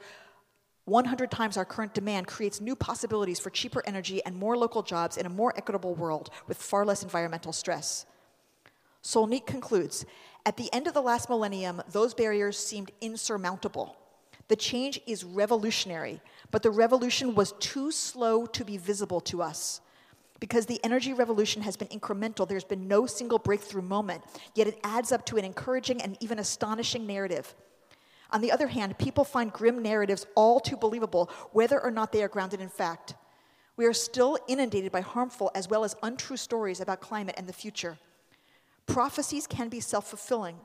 100 0.86 1.30
times 1.30 1.58
our 1.58 1.66
current 1.66 1.94
demand 1.94 2.28
creates 2.28 2.62
new 2.62 2.76
possibilities 2.76 3.40
for 3.40 3.50
cheaper 3.50 3.84
energy 3.86 4.24
and 4.26 4.36
more 4.36 4.58
local 4.58 4.82
jobs 4.82 5.18
in 5.18 5.26
a 5.26 5.30
more 5.30 5.54
equitable 5.56 5.96
world 5.96 6.30
with 6.48 6.58
far 6.58 6.86
less 6.86 7.04
environmental 7.04 7.54
stress. 7.54 8.06
Solnit 9.10 9.48
concludes 9.48 10.06
At 10.46 10.56
the 10.56 10.72
end 10.72 10.88
of 10.88 10.94
the 10.94 11.02
last 11.02 11.30
millennium, 11.30 11.82
those 11.92 12.14
barriers 12.14 12.60
seemed 12.60 12.92
insurmountable. 13.02 13.96
The 14.50 14.56
change 14.56 15.02
is 15.08 15.24
revolutionary, 15.24 16.22
but 16.52 16.62
the 16.62 16.70
revolution 16.70 17.34
was 17.34 17.54
too 17.54 17.92
slow 17.92 18.46
to 18.46 18.64
be 18.64 18.78
visible 18.78 19.20
to 19.22 19.42
us. 19.42 19.82
Because 20.40 20.68
the 20.68 20.80
energy 20.84 21.14
revolution 21.14 21.64
has 21.64 21.76
been 21.76 21.88
incremental, 21.88 22.48
there's 22.48 22.64
been 22.64 22.88
no 22.88 23.08
single 23.08 23.40
breakthrough 23.40 23.82
moment, 23.82 24.24
yet 24.54 24.68
it 24.68 24.80
adds 24.84 25.12
up 25.12 25.26
to 25.26 25.38
an 25.38 25.46
encouraging 25.46 26.02
and 26.04 26.16
even 26.20 26.38
astonishing 26.38 27.08
narrative. 27.08 27.56
On 28.30 28.42
the 28.42 28.52
other 28.52 28.68
hand, 28.68 29.00
people 29.00 29.24
find 29.24 29.52
grim 29.52 29.82
narratives 29.82 30.28
all 30.36 30.60
too 30.60 30.78
believable, 30.78 31.32
whether 31.52 31.82
or 31.82 31.90
not 31.90 32.12
they 32.12 32.22
are 32.22 32.28
grounded 32.28 32.62
in 32.62 32.70
fact. 32.70 33.16
We 33.76 33.88
are 33.88 33.94
still 33.94 34.38
inundated 34.48 34.92
by 34.92 35.02
harmful 35.02 35.50
as 35.56 35.68
well 35.68 35.84
as 35.84 35.96
untrue 36.04 36.38
stories 36.38 36.80
about 36.80 37.02
climate 37.02 37.36
and 37.38 37.48
the 37.48 37.54
future. 37.54 37.98
Prophecies 38.90 39.46
can 39.46 39.70
be 39.70 39.80
self 39.80 40.10
fulfilling. 40.10 40.58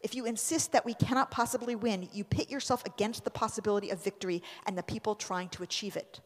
If 0.00 0.14
you 0.14 0.24
insist 0.24 0.72
that 0.72 0.86
we 0.86 0.94
cannot 0.94 1.30
possibly 1.30 1.74
win, 1.74 2.08
you 2.12 2.24
pit 2.24 2.50
yourself 2.50 2.84
against 2.86 3.24
the 3.24 3.30
possibility 3.30 3.90
of 3.90 4.02
victory 4.02 4.42
and 4.66 4.76
the 4.76 4.82
people 4.82 5.14
trying 5.14 5.50
to 5.50 5.62
achieve 5.62 5.96
it. 5.96 6.20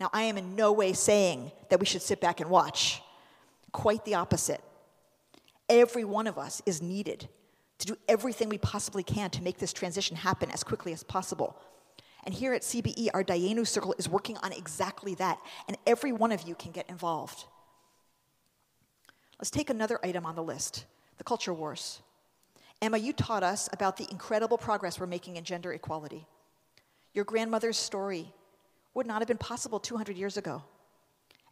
Now, 0.00 0.10
I 0.12 0.22
am 0.22 0.36
in 0.36 0.56
no 0.56 0.72
way 0.72 0.92
saying 0.92 1.52
that 1.70 1.78
we 1.80 1.86
should 1.86 2.02
sit 2.02 2.20
back 2.20 2.40
and 2.40 2.50
watch. 2.50 3.02
Quite 3.72 4.04
the 4.04 4.14
opposite. 4.14 4.62
Every 5.68 6.04
one 6.04 6.26
of 6.26 6.38
us 6.38 6.60
is 6.66 6.82
needed 6.82 7.28
to 7.78 7.86
do 7.86 7.96
everything 8.08 8.48
we 8.48 8.58
possibly 8.58 9.04
can 9.04 9.30
to 9.30 9.42
make 9.42 9.58
this 9.58 9.72
transition 9.72 10.16
happen 10.16 10.50
as 10.50 10.64
quickly 10.64 10.92
as 10.92 11.04
possible. 11.04 11.56
And 12.24 12.34
here 12.34 12.52
at 12.52 12.62
CBE, 12.62 13.10
our 13.14 13.22
Dayenu 13.22 13.66
Circle 13.66 13.94
is 13.98 14.08
working 14.08 14.36
on 14.38 14.52
exactly 14.52 15.14
that, 15.16 15.38
and 15.68 15.76
every 15.86 16.10
one 16.10 16.32
of 16.32 16.42
you 16.42 16.56
can 16.56 16.72
get 16.72 16.90
involved. 16.90 17.44
Let's 19.38 19.50
take 19.50 19.70
another 19.70 19.98
item 20.02 20.26
on 20.26 20.34
the 20.34 20.42
list 20.42 20.84
the 21.16 21.24
culture 21.24 21.52
wars. 21.52 22.00
Emma, 22.80 22.96
you 22.96 23.12
taught 23.12 23.42
us 23.42 23.68
about 23.72 23.96
the 23.96 24.06
incredible 24.10 24.56
progress 24.56 25.00
we're 25.00 25.06
making 25.06 25.36
in 25.36 25.42
gender 25.42 25.72
equality. 25.72 26.26
Your 27.12 27.24
grandmother's 27.24 27.76
story 27.76 28.32
would 28.94 29.06
not 29.06 29.20
have 29.20 29.26
been 29.26 29.36
possible 29.36 29.80
200 29.80 30.16
years 30.16 30.36
ago. 30.36 30.62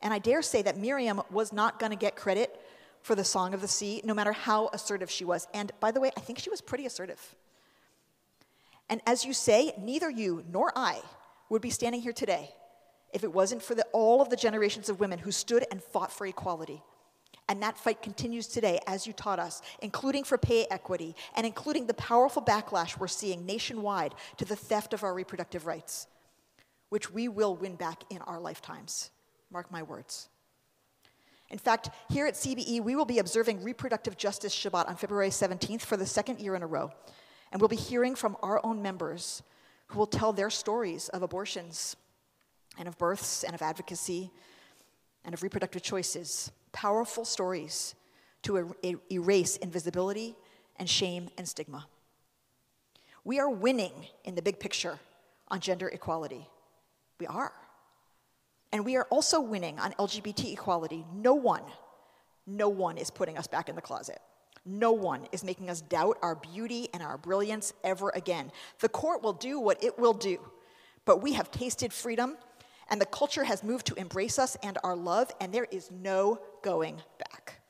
And 0.00 0.14
I 0.14 0.18
dare 0.20 0.42
say 0.42 0.62
that 0.62 0.78
Miriam 0.78 1.20
was 1.30 1.52
not 1.52 1.80
going 1.80 1.90
to 1.90 1.96
get 1.96 2.14
credit 2.14 2.60
for 3.02 3.16
the 3.16 3.24
Song 3.24 3.54
of 3.54 3.60
the 3.60 3.68
Sea, 3.68 4.02
no 4.04 4.14
matter 4.14 4.32
how 4.32 4.68
assertive 4.72 5.10
she 5.10 5.24
was. 5.24 5.48
And 5.52 5.72
by 5.80 5.90
the 5.90 6.00
way, 6.00 6.10
I 6.16 6.20
think 6.20 6.38
she 6.38 6.50
was 6.50 6.60
pretty 6.60 6.86
assertive. 6.86 7.34
And 8.88 9.00
as 9.06 9.24
you 9.24 9.32
say, 9.32 9.72
neither 9.78 10.08
you 10.08 10.44
nor 10.48 10.72
I 10.76 11.00
would 11.48 11.62
be 11.62 11.70
standing 11.70 12.02
here 12.02 12.12
today 12.12 12.50
if 13.12 13.24
it 13.24 13.32
wasn't 13.32 13.62
for 13.62 13.74
the, 13.74 13.84
all 13.92 14.20
of 14.20 14.28
the 14.28 14.36
generations 14.36 14.88
of 14.88 15.00
women 15.00 15.18
who 15.18 15.32
stood 15.32 15.64
and 15.70 15.82
fought 15.82 16.12
for 16.12 16.26
equality. 16.26 16.82
And 17.48 17.62
that 17.62 17.78
fight 17.78 18.02
continues 18.02 18.48
today, 18.48 18.80
as 18.86 19.06
you 19.06 19.12
taught 19.12 19.38
us, 19.38 19.62
including 19.80 20.24
for 20.24 20.36
pay 20.36 20.66
equity 20.70 21.14
and 21.36 21.46
including 21.46 21.86
the 21.86 21.94
powerful 21.94 22.42
backlash 22.42 22.98
we're 22.98 23.06
seeing 23.06 23.46
nationwide 23.46 24.14
to 24.38 24.44
the 24.44 24.56
theft 24.56 24.92
of 24.92 25.04
our 25.04 25.14
reproductive 25.14 25.66
rights, 25.66 26.08
which 26.88 27.10
we 27.10 27.28
will 27.28 27.54
win 27.54 27.76
back 27.76 28.02
in 28.10 28.18
our 28.22 28.40
lifetimes. 28.40 29.10
Mark 29.50 29.70
my 29.70 29.82
words. 29.82 30.28
In 31.48 31.58
fact, 31.58 31.90
here 32.10 32.26
at 32.26 32.34
CBE, 32.34 32.82
we 32.82 32.96
will 32.96 33.04
be 33.04 33.20
observing 33.20 33.62
Reproductive 33.62 34.16
Justice 34.16 34.52
Shabbat 34.52 34.88
on 34.88 34.96
February 34.96 35.28
17th 35.28 35.82
for 35.82 35.96
the 35.96 36.06
second 36.06 36.40
year 36.40 36.56
in 36.56 36.62
a 36.64 36.66
row. 36.66 36.90
And 37.52 37.60
we'll 37.60 37.68
be 37.68 37.76
hearing 37.76 38.16
from 38.16 38.36
our 38.42 38.60
own 38.64 38.82
members 38.82 39.44
who 39.86 39.98
will 40.00 40.08
tell 40.08 40.32
their 40.32 40.50
stories 40.50 41.08
of 41.10 41.22
abortions 41.22 41.94
and 42.76 42.88
of 42.88 42.98
births 42.98 43.44
and 43.44 43.54
of 43.54 43.62
advocacy 43.62 44.32
and 45.24 45.32
of 45.32 45.44
reproductive 45.44 45.82
choices 45.82 46.50
powerful 46.76 47.24
stories 47.24 47.94
to 48.42 48.56
er- 48.56 48.76
er- 48.84 49.00
erase 49.10 49.56
invisibility 49.56 50.36
and 50.76 50.90
shame 50.90 51.30
and 51.38 51.48
stigma. 51.48 51.86
We 53.24 53.40
are 53.40 53.48
winning 53.48 53.94
in 54.24 54.34
the 54.34 54.42
big 54.42 54.60
picture 54.60 54.98
on 55.48 55.60
gender 55.60 55.88
equality. 55.88 56.46
We 57.18 57.26
are. 57.26 57.52
And 58.72 58.84
we 58.84 58.96
are 58.96 59.04
also 59.04 59.40
winning 59.40 59.78
on 59.78 59.92
LGBT 59.92 60.52
equality. 60.52 61.06
No 61.14 61.32
one, 61.32 61.62
no 62.46 62.68
one 62.68 62.98
is 62.98 63.10
putting 63.10 63.38
us 63.38 63.46
back 63.46 63.70
in 63.70 63.74
the 63.74 63.80
closet. 63.80 64.20
No 64.66 64.92
one 64.92 65.26
is 65.32 65.42
making 65.42 65.70
us 65.70 65.80
doubt 65.80 66.18
our 66.20 66.34
beauty 66.34 66.88
and 66.92 67.02
our 67.02 67.16
brilliance 67.16 67.72
ever 67.84 68.10
again. 68.14 68.52
The 68.80 68.90
court 68.90 69.22
will 69.22 69.32
do 69.32 69.58
what 69.58 69.82
it 69.82 69.98
will 69.98 70.12
do, 70.12 70.38
but 71.06 71.22
we 71.22 71.32
have 71.32 71.50
tasted 71.50 71.90
freedom 71.90 72.36
and 72.88 73.00
the 73.00 73.06
culture 73.06 73.44
has 73.44 73.62
moved 73.62 73.86
to 73.86 73.94
embrace 73.94 74.38
us 74.38 74.56
and 74.62 74.78
our 74.84 74.96
love, 74.96 75.30
and 75.40 75.52
there 75.52 75.66
is 75.70 75.90
no 75.90 76.40
going 76.62 77.00
back. 77.18 77.60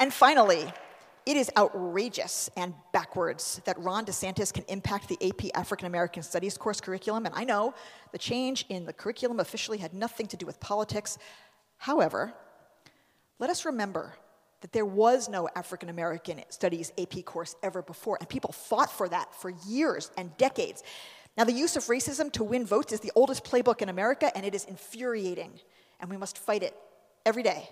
And 0.00 0.12
finally, 0.12 0.72
it 1.26 1.36
is 1.36 1.50
outrageous 1.56 2.48
and 2.56 2.72
backwards 2.92 3.60
that 3.64 3.78
Ron 3.80 4.06
DeSantis 4.06 4.52
can 4.52 4.64
impact 4.68 5.08
the 5.08 5.18
AP 5.28 5.54
African 5.54 5.86
American 5.86 6.22
Studies 6.22 6.56
course 6.56 6.80
curriculum. 6.80 7.26
And 7.26 7.34
I 7.34 7.44
know 7.44 7.74
the 8.12 8.18
change 8.18 8.64
in 8.68 8.86
the 8.86 8.92
curriculum 8.92 9.40
officially 9.40 9.78
had 9.78 9.92
nothing 9.92 10.26
to 10.28 10.36
do 10.36 10.46
with 10.46 10.58
politics. 10.60 11.18
However, 11.76 12.32
let 13.38 13.50
us 13.50 13.64
remember 13.64 14.14
that 14.60 14.72
there 14.72 14.84
was 14.84 15.28
no 15.28 15.48
African 15.54 15.88
American 15.88 16.42
Studies 16.48 16.92
AP 16.98 17.24
course 17.24 17.54
ever 17.62 17.82
before, 17.82 18.16
and 18.20 18.28
people 18.28 18.52
fought 18.52 18.90
for 18.90 19.08
that 19.08 19.34
for 19.34 19.50
years 19.66 20.10
and 20.16 20.36
decades. 20.36 20.82
Now, 21.36 21.44
the 21.44 21.52
use 21.52 21.76
of 21.76 21.84
racism 21.84 22.32
to 22.32 22.42
win 22.42 22.66
votes 22.66 22.92
is 22.92 23.00
the 23.00 23.12
oldest 23.14 23.44
playbook 23.44 23.80
in 23.80 23.88
America, 23.88 24.36
and 24.36 24.44
it 24.44 24.54
is 24.54 24.64
infuriating, 24.64 25.52
and 26.00 26.10
we 26.10 26.16
must 26.16 26.38
fight 26.38 26.64
it 26.64 26.74
every 27.24 27.44
day. 27.44 27.68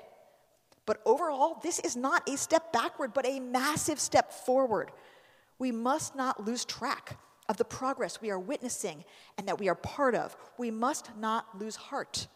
But 0.86 1.00
overall, 1.04 1.58
this 1.62 1.80
is 1.80 1.96
not 1.96 2.28
a 2.28 2.36
step 2.36 2.72
backward, 2.72 3.12
but 3.12 3.26
a 3.26 3.40
massive 3.40 3.98
step 3.98 4.32
forward. 4.32 4.92
We 5.58 5.72
must 5.72 6.14
not 6.14 6.44
lose 6.44 6.64
track 6.64 7.18
of 7.48 7.56
the 7.56 7.64
progress 7.64 8.20
we 8.20 8.30
are 8.30 8.38
witnessing 8.38 9.04
and 9.36 9.48
that 9.48 9.58
we 9.58 9.68
are 9.68 9.74
part 9.74 10.14
of. 10.14 10.36
We 10.58 10.70
must 10.70 11.10
not 11.16 11.58
lose 11.58 11.74
heart. 11.76 12.28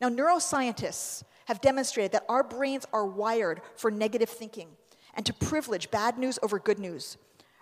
Now, 0.00 0.08
neuroscientists 0.08 1.22
have 1.46 1.60
demonstrated 1.60 2.12
that 2.12 2.24
our 2.28 2.42
brains 2.42 2.86
are 2.92 3.06
wired 3.06 3.60
for 3.74 3.90
negative 3.90 4.28
thinking 4.28 4.68
and 5.14 5.24
to 5.26 5.32
privilege 5.32 5.90
bad 5.90 6.18
news 6.18 6.38
over 6.42 6.58
good 6.58 6.78
news. 6.78 7.16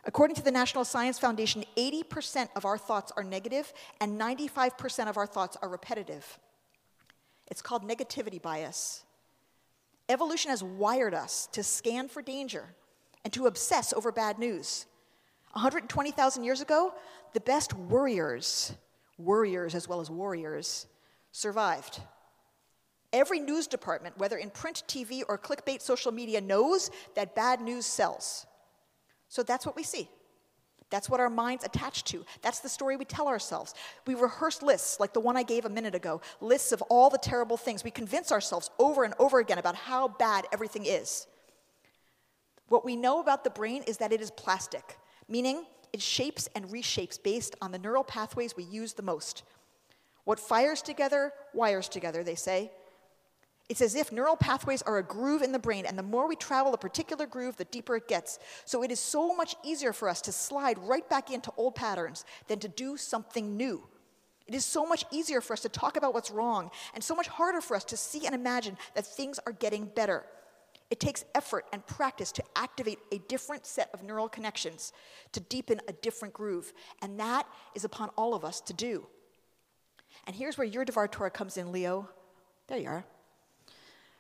According 0.07 0.37
to 0.37 0.43
the 0.43 0.51
National 0.51 0.85
Science 0.85 1.19
Foundation, 1.19 1.65
80% 1.77 2.49
of 2.57 2.65
our 2.65 2.77
thoughts 2.77 3.13
are 3.17 3.25
negative 3.25 3.73
and 4.01 4.21
95% 4.21 5.09
of 5.09 5.17
our 5.17 5.27
thoughts 5.27 5.57
are 5.63 5.69
repetitive. 5.69 6.39
It's 7.47 7.63
called 7.63 7.89
negativity 7.89 8.41
bias. 8.41 9.05
Evolution 10.09 10.51
has 10.51 10.63
wired 10.63 11.15
us 11.15 11.49
to 11.53 11.63
scan 11.63 12.09
for 12.09 12.21
danger 12.21 12.75
and 13.25 13.33
to 13.33 13.47
obsess 13.47 13.93
over 13.95 14.13
bad 14.13 14.39
news. 14.39 14.87
120,000 15.53 16.45
years 16.45 16.61
ago, 16.61 16.93
the 17.33 17.41
best 17.41 17.73
worriers, 17.73 18.75
worriers 19.17 19.75
as 19.75 19.89
well 19.89 20.01
as 20.01 20.11
warriors, 20.11 20.87
survived. 21.33 22.01
Every 23.15 23.39
news 23.39 23.69
department, 23.69 24.19
whether 24.19 24.37
in 24.37 24.51
print, 24.51 24.83
TV, 24.89 25.23
or 25.29 25.39
clickbait 25.39 25.81
social 25.81 26.11
media, 26.11 26.41
knows 26.41 26.91
that 27.15 27.37
bad 27.37 27.61
news 27.61 27.87
sells. 27.87 28.45
So 29.29 29.45
that's 29.45 29.65
what 29.65 29.77
we 29.77 29.85
see. 29.85 30.09
That's 30.91 31.09
what 31.09 31.21
our 31.21 31.31
minds 31.31 31.65
attach 31.65 32.03
to. 32.05 32.25
That's 32.43 32.59
the 32.59 32.69
story 32.69 32.97
we 32.97 33.05
tell 33.05 33.29
ourselves. 33.29 33.75
We 34.05 34.17
rehearse 34.17 34.63
lists 34.63 34.99
like 34.99 35.13
the 35.13 35.21
one 35.21 35.37
I 35.37 35.45
gave 35.45 35.65
a 35.65 35.69
minute 35.69 35.95
ago 35.95 36.21
lists 36.41 36.73
of 36.73 36.83
all 36.83 37.09
the 37.09 37.19
terrible 37.19 37.57
things. 37.57 37.85
We 37.85 37.93
convince 37.93 38.33
ourselves 38.33 38.69
over 38.81 39.05
and 39.05 39.15
over 39.21 39.39
again 39.39 39.59
about 39.59 39.77
how 39.77 40.09
bad 40.09 40.47
everything 40.53 40.85
is. 40.85 41.29
What 42.69 42.85
we 42.85 42.97
know 42.97 43.21
about 43.21 43.45
the 43.45 43.51
brain 43.51 43.85
is 43.87 43.99
that 43.99 44.13
it 44.13 44.21
is 44.21 44.33
plastic, 44.33 44.99
meaning 45.29 45.67
it 45.93 46.03
shapes 46.03 46.49
and 46.57 46.65
reshapes 46.67 47.23
based 47.23 47.55
on 47.63 47.71
the 47.71 47.79
neural 47.79 48.03
pathways 48.03 48.57
we 48.57 48.65
use 48.65 48.95
the 48.95 49.03
most. 49.03 49.45
What 50.25 50.41
fires 50.41 50.83
together, 50.83 51.33
wires 51.53 51.89
together, 51.89 52.25
they 52.25 52.35
say. 52.35 52.73
It's 53.69 53.81
as 53.81 53.95
if 53.95 54.13
neural 54.13 54.37
pathways 54.37 54.83
are 54.83 54.99
a 54.99 55.03
groove 55.03 55.41
in 55.41 55.53
the 55.53 55.59
brain, 55.59 55.87
and 55.87 55.99
the 55.99 56.03
more 56.03 56.29
we 56.29 56.37
travel 56.37 56.75
a 56.75 56.79
particular 56.79 57.27
groove, 57.27 57.57
the 57.57 57.65
deeper 57.65 57.97
it 57.97 58.09
gets. 58.09 58.39
So 58.67 58.83
it 58.83 58.91
is 58.91 59.01
so 59.01 59.35
much 59.35 59.57
easier 59.65 59.95
for 59.95 60.09
us 60.09 60.21
to 60.23 60.33
slide 60.33 60.79
right 60.79 61.09
back 61.09 61.31
into 61.31 61.51
old 61.57 61.75
patterns 61.75 62.27
than 62.47 62.59
to 62.59 62.69
do 62.69 62.99
something 62.99 63.57
new. 63.57 63.83
It 64.47 64.55
is 64.55 64.67
so 64.67 64.85
much 64.85 65.07
easier 65.11 65.41
for 65.41 65.55
us 65.55 65.61
to 65.61 65.71
talk 65.71 65.97
about 65.97 66.13
what's 66.13 66.31
wrong, 66.31 66.71
and 66.93 67.03
so 67.03 67.15
much 67.15 67.27
harder 67.27 67.63
for 67.63 67.75
us 67.75 67.85
to 67.85 67.97
see 67.97 68.27
and 68.27 68.35
imagine 68.35 68.77
that 68.95 69.07
things 69.07 69.41
are 69.47 69.53
getting 69.53 69.87
better. 69.87 70.27
It 70.91 71.01
takes 71.01 71.25
effort 71.35 71.65
and 71.73 71.85
practice 71.87 72.31
to 72.33 72.45
activate 72.55 72.99
a 73.11 73.19
different 73.19 73.65
set 73.65 73.89
of 73.95 74.03
neural 74.03 74.29
connections, 74.29 74.93
to 75.33 75.41
deepen 75.41 75.81
a 75.89 75.93
different 75.95 76.35
groove, 76.35 76.75
and 77.01 77.19
that 77.19 77.47
is 77.75 77.85
upon 77.85 78.11
all 78.11 78.35
of 78.35 78.45
us 78.45 78.61
to 78.61 78.75
do. 78.75 79.07
And 80.27 80.37
here's 80.37 80.59
where 80.59 80.67
your 80.67 80.85
Devar 80.85 81.09
Torah 81.09 81.31
comes 81.31 81.57
in, 81.57 81.73
Leo. 81.73 82.11
There 82.69 82.79
you 82.79 82.89
are. 82.89 83.05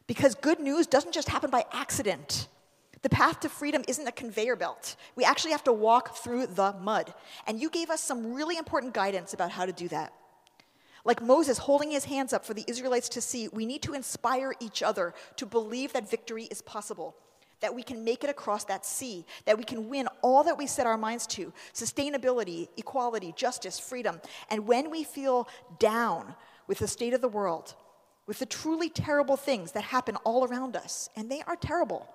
Because 0.06 0.34
good 0.34 0.60
news 0.60 0.86
doesn't 0.86 1.12
just 1.12 1.28
happen 1.28 1.50
by 1.50 1.64
accident. 1.72 2.48
The 3.02 3.08
path 3.08 3.40
to 3.40 3.48
freedom 3.48 3.82
isn't 3.88 4.06
a 4.06 4.12
conveyor 4.12 4.56
belt. 4.56 4.96
We 5.14 5.24
actually 5.24 5.52
have 5.52 5.64
to 5.64 5.72
walk 5.72 6.16
through 6.16 6.46
the 6.48 6.72
mud. 6.80 7.12
And 7.46 7.60
you 7.60 7.70
gave 7.70 7.90
us 7.90 8.02
some 8.02 8.32
really 8.32 8.56
important 8.56 8.94
guidance 8.94 9.34
about 9.34 9.50
how 9.50 9.66
to 9.66 9.72
do 9.72 9.88
that. 9.88 10.12
Like 11.04 11.22
Moses 11.22 11.58
holding 11.58 11.90
his 11.90 12.06
hands 12.06 12.32
up 12.32 12.46
for 12.46 12.54
the 12.54 12.64
Israelites 12.66 13.10
to 13.10 13.20
see, 13.20 13.48
we 13.48 13.66
need 13.66 13.82
to 13.82 13.92
inspire 13.92 14.54
each 14.58 14.82
other 14.82 15.12
to 15.36 15.44
believe 15.44 15.92
that 15.92 16.10
victory 16.10 16.44
is 16.44 16.62
possible. 16.62 17.14
that 17.64 17.74
we 17.74 17.82
can 17.82 18.04
make 18.04 18.22
it 18.22 18.28
across 18.28 18.64
that 18.64 18.84
sea, 18.84 19.24
that 19.46 19.56
we 19.56 19.64
can 19.64 19.88
win 19.88 20.06
all 20.20 20.44
that 20.44 20.58
we 20.58 20.66
set 20.66 20.86
our 20.86 20.98
minds 20.98 21.26
to 21.26 21.50
sustainability, 21.72 22.68
equality, 22.76 23.32
justice, 23.36 23.80
freedom. 23.80 24.20
And 24.50 24.66
when 24.66 24.90
we 24.90 25.02
feel 25.02 25.48
down 25.78 26.34
with 26.66 26.78
the 26.78 26.86
state 26.86 27.14
of 27.14 27.22
the 27.22 27.28
world, 27.28 27.74
with 28.26 28.38
the 28.38 28.46
truly 28.46 28.88
terrible 28.88 29.36
things 29.36 29.72
that 29.72 29.84
happen 29.84 30.16
all 30.24 30.44
around 30.44 30.76
us, 30.76 31.08
and 31.16 31.30
they 31.30 31.42
are 31.46 31.56
terrible, 31.56 32.08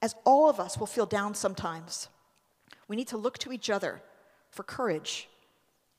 as 0.00 0.14
all 0.24 0.48
of 0.48 0.60
us 0.60 0.78
will 0.78 0.86
feel 0.86 1.06
down 1.06 1.34
sometimes, 1.34 2.08
we 2.88 2.96
need 2.96 3.08
to 3.08 3.16
look 3.16 3.38
to 3.38 3.52
each 3.52 3.70
other 3.70 4.02
for 4.50 4.62
courage. 4.62 5.28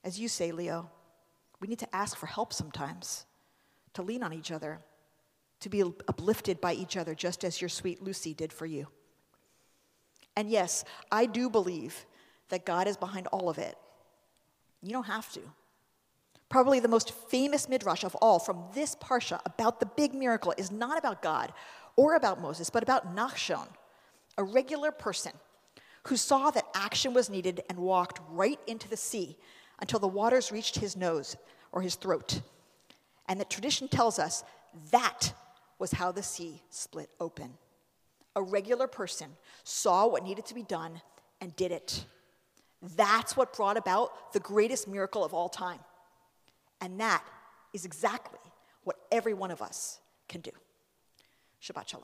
As 0.04 0.20
you 0.20 0.28
say, 0.28 0.52
Leo, 0.52 0.90
we 1.60 1.68
need 1.68 1.80
to 1.80 1.96
ask 1.96 2.18
for 2.18 2.28
help 2.28 2.54
sometimes, 2.54 3.26
to 3.94 4.02
lean 4.02 4.24
on 4.24 4.34
each 4.34 4.52
other 4.52 4.80
to 5.62 5.70
be 5.70 5.82
uplifted 5.82 6.62
by 6.62 6.74
each 6.74 6.98
other, 6.98 7.16
just 7.16 7.44
as 7.44 7.62
your 7.62 7.70
sweet 7.70 8.02
Lucy 8.02 8.34
did 8.34 8.54
for 8.54 8.66
you. 8.66 8.88
And 10.36 10.50
yes, 10.50 10.84
I 11.12 11.26
do 11.26 11.50
believe 11.50 12.06
that 12.50 12.66
God 12.66 12.88
is 12.88 12.98
behind 12.98 13.28
all 13.28 13.50
of 13.50 13.58
it. 13.58 13.76
You 14.82 14.92
don't 14.92 15.08
have 15.08 15.32
to. 15.34 15.42
Probably 16.56 16.80
the 16.80 16.88
most 16.88 17.12
famous 17.12 17.68
midrash 17.68 18.06
of 18.06 18.16
all 18.22 18.40
from 18.40 18.64
this 18.74 18.96
parsha 18.96 19.42
about 19.46 19.82
the 19.82 19.86
big 19.86 20.14
miracle 20.14 20.54
is 20.58 20.72
not 20.72 20.98
about 20.98 21.22
God 21.22 21.52
or 21.98 22.16
about 22.16 22.42
Moses, 22.42 22.70
but 22.70 22.82
about 22.82 23.14
Nachshon, 23.14 23.68
a 24.38 24.44
regular 24.46 24.90
person 24.90 25.34
who 26.08 26.16
saw 26.16 26.52
that 26.52 26.66
action 26.74 27.14
was 27.14 27.30
needed 27.30 27.62
and 27.68 27.78
walked 27.78 28.22
right 28.30 28.58
into 28.68 28.88
the 28.88 28.96
sea 28.96 29.36
until 29.82 30.00
the 30.00 30.08
waters 30.08 30.50
reached 30.50 30.78
his 30.78 30.96
nose 30.96 31.36
or 31.74 31.82
his 31.82 31.96
throat. 31.96 32.40
And 33.28 33.38
the 33.38 33.44
tradition 33.44 33.90
tells 33.90 34.18
us 34.18 34.46
that 34.92 35.34
was 35.78 35.92
how 35.92 36.14
the 36.14 36.24
sea 36.24 36.62
split 36.70 37.10
open. 37.20 37.52
A 38.38 38.42
regular 38.42 38.88
person 38.88 39.28
saw 39.66 40.08
what 40.08 40.24
needed 40.24 40.46
to 40.46 40.56
be 40.56 40.64
done 40.64 41.02
and 41.42 41.54
did 41.58 41.74
it. 41.74 42.06
That's 42.96 43.36
what 43.36 43.52
brought 43.52 43.76
about 43.76 44.32
the 44.32 44.40
greatest 44.40 44.88
miracle 44.88 45.26
of 45.26 45.34
all 45.34 45.50
time. 45.50 45.82
And 46.82 47.00
that 47.00 47.24
is 47.74 47.86
exactly 47.86 48.40
what 48.84 48.98
every 49.12 49.34
one 49.34 49.52
of 49.52 49.62
us 49.62 50.00
can 50.28 50.42
do. 50.42 50.52
Shabbat 51.62 51.88
Shalom. 51.88 52.04